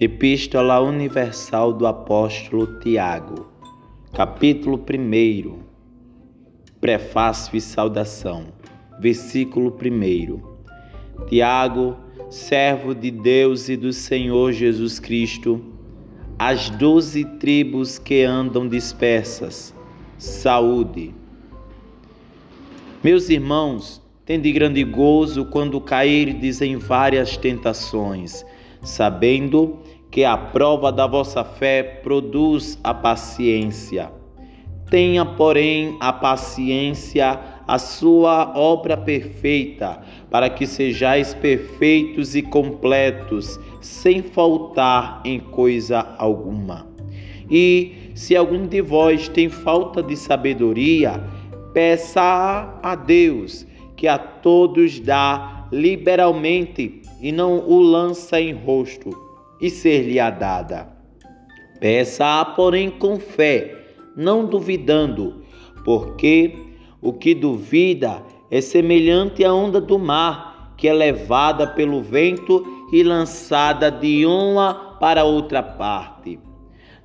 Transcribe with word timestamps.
Epístola 0.00 0.78
Universal 0.80 1.72
do 1.72 1.84
Apóstolo 1.84 2.78
Tiago, 2.78 3.48
capítulo 4.12 4.78
1, 4.78 5.58
Prefácio 6.80 7.56
e 7.56 7.60
Saudação, 7.60 8.46
versículo 9.00 9.76
1. 9.76 11.26
Tiago, 11.26 11.96
servo 12.30 12.94
de 12.94 13.10
Deus 13.10 13.68
e 13.68 13.76
do 13.76 13.92
Senhor 13.92 14.52
Jesus 14.52 15.00
Cristo, 15.00 15.60
as 16.38 16.70
doze 16.70 17.24
tribos 17.40 17.98
que 17.98 18.22
andam 18.22 18.68
dispersas, 18.68 19.74
saúde. 20.16 21.12
Meus 23.02 23.28
irmãos, 23.28 24.00
tende 24.24 24.52
grande 24.52 24.84
gozo 24.84 25.46
quando 25.46 25.80
cairdes 25.80 26.62
em 26.62 26.76
várias 26.76 27.36
tentações, 27.36 28.46
sabendo 28.82 29.78
que 30.10 30.24
a 30.24 30.36
prova 30.36 30.90
da 30.90 31.06
vossa 31.06 31.44
fé 31.44 31.82
produz 32.02 32.78
a 32.82 32.94
paciência. 32.94 34.10
Tenha, 34.90 35.24
porém, 35.24 35.96
a 36.00 36.12
paciência 36.12 37.38
a 37.68 37.78
sua 37.78 38.54
obra 38.56 38.96
perfeita, 38.96 40.00
para 40.30 40.48
que 40.48 40.66
sejais 40.66 41.34
perfeitos 41.34 42.34
e 42.34 42.40
completos, 42.40 43.60
sem 43.82 44.22
faltar 44.22 45.20
em 45.22 45.38
coisa 45.38 46.14
alguma. 46.16 46.86
E 47.50 48.10
se 48.14 48.34
algum 48.34 48.66
de 48.66 48.80
vós 48.80 49.28
tem 49.28 49.50
falta 49.50 50.02
de 50.02 50.16
sabedoria, 50.16 51.22
peça 51.74 52.74
a 52.82 52.94
Deus, 52.94 53.66
que 53.94 54.08
a 54.08 54.16
todos 54.16 54.98
dá 54.98 55.68
liberalmente 55.70 57.02
e 57.20 57.32
não 57.32 57.58
o 57.66 57.80
lança 57.80 58.40
em 58.40 58.52
rosto, 58.52 59.10
e 59.60 59.68
ser-lhe-á 59.70 60.30
dada. 60.30 60.88
Peça-a, 61.80 62.44
porém, 62.44 62.90
com 62.90 63.18
fé, 63.18 63.74
não 64.16 64.46
duvidando, 64.46 65.42
porque 65.84 66.54
o 67.00 67.12
que 67.12 67.34
duvida 67.34 68.22
é 68.50 68.60
semelhante 68.60 69.44
à 69.44 69.52
onda 69.52 69.80
do 69.80 69.98
mar, 69.98 70.74
que 70.76 70.88
é 70.88 70.92
levada 70.92 71.66
pelo 71.66 72.02
vento 72.02 72.64
e 72.92 73.02
lançada 73.02 73.90
de 73.90 74.24
uma 74.24 74.96
para 75.00 75.24
outra 75.24 75.62
parte. 75.62 76.38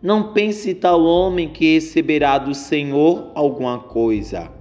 Não 0.02 0.34
pense 0.34 0.74
tal 0.74 1.04
homem 1.04 1.50
que 1.50 1.76
receberá 1.76 2.38
do 2.38 2.54
Senhor 2.54 3.32
alguma 3.36 3.80
coisa. 3.80 4.52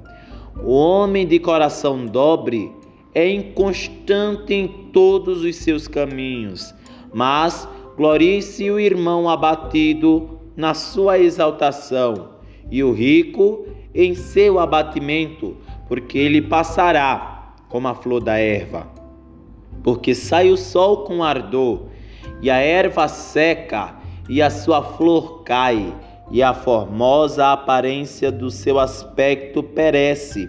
O 0.64 0.72
homem 0.72 1.26
de 1.26 1.38
coração 1.38 2.06
dobre 2.06 2.70
é 3.14 3.28
inconstante 3.28 4.54
em 4.54 4.68
todos 4.92 5.42
os 5.42 5.56
seus 5.56 5.88
caminhos, 5.88 6.74
mas 7.12 7.68
glorie-se 7.96 8.70
o 8.70 8.78
irmão 8.78 9.28
abatido 9.28 10.38
na 10.56 10.74
sua 10.74 11.18
exaltação, 11.18 12.30
e 12.70 12.82
o 12.82 12.92
rico 12.92 13.66
em 13.94 14.14
seu 14.14 14.58
abatimento, 14.58 15.56
porque 15.88 16.18
ele 16.18 16.40
passará 16.40 17.54
como 17.68 17.88
a 17.88 17.94
flor 17.94 18.22
da 18.22 18.38
erva. 18.38 18.86
Porque 19.82 20.14
sai 20.14 20.50
o 20.50 20.56
sol 20.56 21.04
com 21.04 21.22
ardor, 21.22 21.86
e 22.40 22.50
a 22.50 22.56
erva 22.56 23.08
seca, 23.08 23.96
e 24.28 24.40
a 24.40 24.50
sua 24.50 24.82
flor 24.82 25.42
cai, 25.42 25.92
e 26.30 26.42
a 26.42 26.54
formosa 26.54 27.52
aparência 27.52 28.30
do 28.32 28.50
seu 28.50 28.78
aspecto 28.78 29.62
perece. 29.62 30.48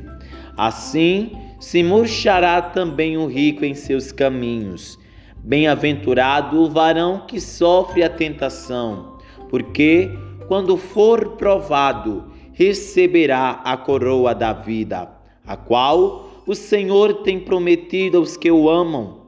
Assim 0.56 1.32
se 1.64 1.82
murchará 1.82 2.62
também 2.62 3.16
o 3.16 3.26
rico 3.26 3.64
em 3.64 3.74
seus 3.74 4.12
caminhos. 4.12 5.00
Bem-aventurado 5.38 6.62
o 6.62 6.70
varão 6.70 7.24
que 7.26 7.40
sofre 7.40 8.04
a 8.04 8.10
tentação, 8.10 9.18
porque, 9.50 10.12
quando 10.50 10.76
for 10.76 11.38
provado, 11.38 12.26
receberá 12.52 13.62
a 13.64 13.78
coroa 13.78 14.36
da 14.36 14.52
vida, 14.52 15.10
a 15.48 15.56
qual 15.56 16.44
o 16.46 16.54
Senhor 16.54 17.24
tem 17.24 17.40
prometido 17.40 18.18
aos 18.18 18.36
que 18.36 18.52
o 18.52 18.70
amam. 18.70 19.22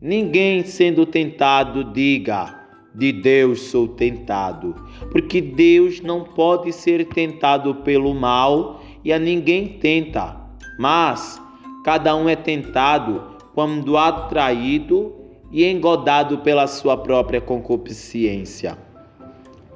Ninguém 0.00 0.62
sendo 0.62 1.04
tentado 1.04 1.92
diga: 1.92 2.66
de 2.94 3.10
Deus 3.10 3.62
sou 3.62 3.88
tentado, 3.88 4.76
porque 5.10 5.40
Deus 5.40 6.00
não 6.00 6.22
pode 6.22 6.72
ser 6.72 7.04
tentado 7.06 7.74
pelo 7.74 8.14
mal 8.14 8.80
e 9.04 9.12
a 9.12 9.18
ninguém 9.18 9.66
tenta, 9.80 10.36
mas 10.78 11.42
cada 11.84 12.16
um 12.16 12.28
é 12.28 12.34
tentado 12.34 13.22
quando 13.54 13.96
atraído 13.98 15.12
e 15.52 15.64
engodado 15.64 16.38
pela 16.38 16.66
sua 16.66 16.96
própria 16.96 17.40
concupiscência. 17.40 18.76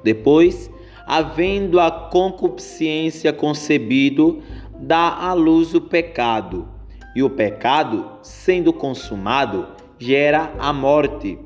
Depois, 0.03 0.69
havendo 1.05 1.79
a 1.79 1.91
concupiscência 1.91 3.31
concebido, 3.31 4.41
dá 4.79 5.15
à 5.19 5.33
luz 5.33 5.73
o 5.75 5.81
pecado, 5.81 6.67
e 7.15 7.21
o 7.21 7.29
pecado, 7.29 8.05
sendo 8.23 8.73
consumado, 8.73 9.67
gera 9.99 10.51
a 10.57 10.73
morte. 10.73 11.37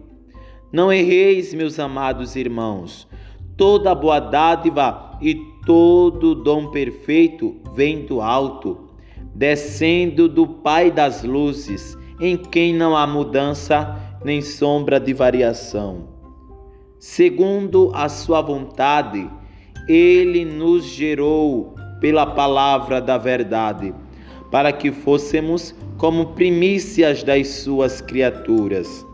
Não 0.72 0.92
erreis, 0.92 1.54
meus 1.54 1.78
amados 1.78 2.36
irmãos, 2.36 3.08
toda 3.58 3.94
boa 3.94 4.20
dádiva 4.20 5.18
e 5.22 5.36
todo 5.66 6.36
dom 6.36 6.72
perfeito 6.72 7.58
vem 7.76 8.06
do 8.06 8.22
alto, 8.22 8.83
descendo 9.34 10.28
do 10.28 10.48
Pai 10.48 10.92
das 10.92 11.24
luzes, 11.24 11.98
em 12.20 12.38
quem 12.38 12.74
não 12.74 12.96
há 12.96 13.08
mudança 13.08 13.98
nem 14.24 14.42
sombra 14.42 15.00
de 15.00 15.14
variação. 15.14 16.08
Segundo 17.00 17.92
a 17.94 18.08
sua 18.08 18.42
vontade, 18.42 19.30
ele 19.88 20.46
nos 20.46 20.86
gerou 20.86 21.76
pela 22.00 22.26
palavra 22.26 23.02
da 23.02 23.18
verdade, 23.18 23.94
para 24.50 24.72
que 24.72 24.92
fôssemos 24.92 25.76
como 25.98 26.28
primícias 26.28 27.24
das 27.24 27.48
suas 27.48 28.00
criaturas. 28.00 29.06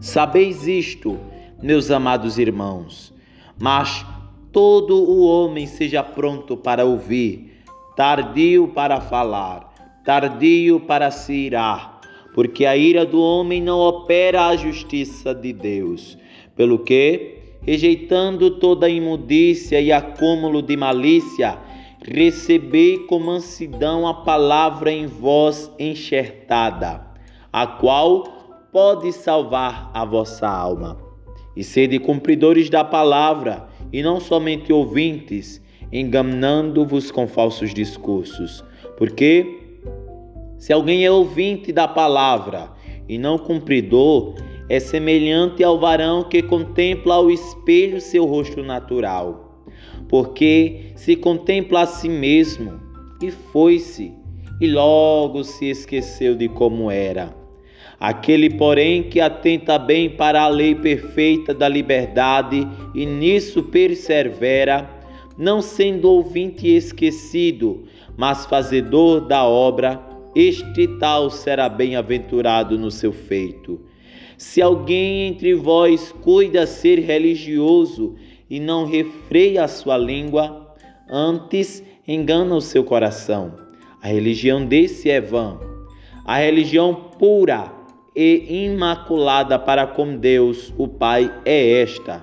Sabeis 0.00 0.66
isto, 0.66 1.18
meus 1.62 1.90
amados 1.90 2.38
irmãos, 2.38 3.14
mas 3.58 4.04
todo 4.52 4.96
o 4.96 5.24
homem 5.26 5.66
seja 5.66 6.02
pronto 6.02 6.56
para 6.56 6.84
ouvir, 6.84 7.55
tardio 7.96 8.68
para 8.68 9.00
falar, 9.00 9.72
tardio 10.04 10.78
para 10.78 11.10
se 11.10 11.32
irar, 11.32 11.98
porque 12.34 12.66
a 12.66 12.76
ira 12.76 13.06
do 13.06 13.18
homem 13.22 13.62
não 13.62 13.80
opera 13.80 14.48
a 14.48 14.56
justiça 14.56 15.34
de 15.34 15.54
Deus. 15.54 16.18
Pelo 16.54 16.80
que, 16.80 17.38
rejeitando 17.62 18.50
toda 18.50 18.86
imundícia 18.86 19.80
e 19.80 19.90
acúmulo 19.90 20.60
de 20.60 20.76
malícia, 20.76 21.58
recebei 22.02 22.98
com 22.98 23.18
mansidão 23.18 24.06
a 24.06 24.12
palavra 24.12 24.92
em 24.92 25.06
vós 25.06 25.70
enxertada, 25.78 27.00
a 27.50 27.66
qual 27.66 28.24
pode 28.70 29.10
salvar 29.10 29.90
a 29.94 30.04
vossa 30.04 30.46
alma. 30.46 30.98
E 31.56 31.64
sede 31.64 31.98
cumpridores 31.98 32.68
da 32.68 32.84
palavra, 32.84 33.66
e 33.90 34.02
não 34.02 34.20
somente 34.20 34.70
ouvintes, 34.70 35.64
enganando-vos 35.92 37.10
com 37.10 37.26
falsos 37.26 37.72
discursos. 37.72 38.64
Porque 38.96 39.46
se 40.58 40.72
alguém 40.72 41.04
é 41.04 41.10
ouvinte 41.10 41.72
da 41.72 41.86
palavra 41.86 42.70
e 43.08 43.18
não 43.18 43.38
cumpridor, 43.38 44.34
é 44.68 44.80
semelhante 44.80 45.62
ao 45.62 45.78
varão 45.78 46.24
que 46.24 46.42
contempla 46.42 47.14
ao 47.14 47.30
espelho 47.30 48.00
seu 48.00 48.24
rosto 48.24 48.62
natural, 48.62 49.62
porque 50.08 50.86
se 50.96 51.14
contempla 51.14 51.82
a 51.82 51.86
si 51.86 52.08
mesmo 52.08 52.80
e 53.22 53.30
foi-se, 53.30 54.12
e 54.60 54.66
logo 54.66 55.44
se 55.44 55.66
esqueceu 55.66 56.34
de 56.34 56.48
como 56.48 56.90
era. 56.90 57.34
Aquele, 57.98 58.50
porém, 58.50 59.04
que 59.04 59.20
atenta 59.20 59.78
bem 59.78 60.10
para 60.10 60.42
a 60.42 60.48
lei 60.48 60.74
perfeita 60.74 61.54
da 61.54 61.68
liberdade 61.68 62.66
e 62.94 63.06
nisso 63.06 63.62
persevera, 63.62 64.90
não 65.36 65.60
sendo 65.60 66.10
ouvinte 66.10 66.68
esquecido, 66.68 67.84
mas 68.16 68.46
fazedor 68.46 69.20
da 69.20 69.44
obra, 69.44 70.00
este 70.34 70.86
tal 70.98 71.30
será 71.30 71.68
bem-aventurado 71.68 72.78
no 72.78 72.90
seu 72.90 73.12
feito. 73.12 73.80
Se 74.36 74.60
alguém 74.60 75.28
entre 75.28 75.54
vós 75.54 76.12
cuida 76.22 76.66
ser 76.66 76.98
religioso 76.98 78.16
e 78.48 78.60
não 78.60 78.84
refreia 78.84 79.64
a 79.64 79.68
sua 79.68 79.96
língua, 79.96 80.74
antes 81.08 81.82
engana 82.06 82.54
o 82.54 82.60
seu 82.60 82.84
coração. 82.84 83.54
A 84.02 84.08
religião 84.08 84.64
desse 84.64 85.10
é 85.10 85.20
vã. 85.20 85.58
A 86.24 86.38
religião 86.38 86.94
pura 87.18 87.72
e 88.14 88.64
imaculada 88.64 89.58
para 89.58 89.86
com 89.86 90.16
Deus, 90.16 90.72
o 90.76 90.86
Pai, 90.86 91.32
é 91.44 91.80
esta: 91.80 92.22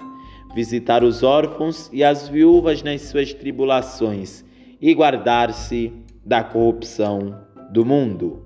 visitar 0.53 1.03
os 1.03 1.23
órfãos 1.23 1.89
e 1.91 2.03
as 2.03 2.27
viúvas 2.27 2.83
nas 2.83 3.01
suas 3.01 3.33
tribulações 3.33 4.45
e 4.79 4.94
guardar-se 4.94 5.91
da 6.25 6.44
corrupção 6.44 7.35
do 7.71 7.85
mundo. 7.85 8.44